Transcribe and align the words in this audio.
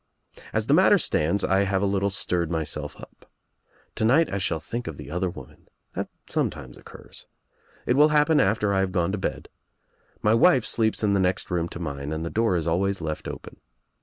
As 0.51 0.65
the 0.65 0.73
matter 0.73 0.97
stands 0.97 1.43
I 1.43 1.59
have 1.65 1.83
a 1.83 1.85
little 1.85 2.09
stirred 2.09 2.49
myself 2.49 2.99
up. 2.99 3.29
To 3.93 4.03
night 4.03 4.33
I 4.33 4.39
shall 4.39 4.59
think 4.59 4.87
of 4.87 4.97
the 4.97 5.11
other 5.11 5.29
woman. 5.29 5.67
That 5.93 6.09
sometimes 6.27 6.75
occurs. 6.75 7.27
It 7.85 7.95
will 7.95 8.07
happen 8.09 8.39
after 8.39 8.73
I 8.73 8.79
have 8.79 8.91
gone 8.93 9.11
to 9.11 9.19
bed. 9.19 9.47
My 10.23 10.33
wife 10.33 10.65
sleeps 10.65 11.03
in 11.03 11.13
the 11.13 11.19
next 11.19 11.51
room 11.51 11.69
to 11.69 11.79
mine 11.79 12.11
and 12.11 12.25
the 12.25 12.31
door 12.31 12.55
is 12.55 12.65
always 12.65 12.99
left 12.99 13.27
open. 13.27 13.57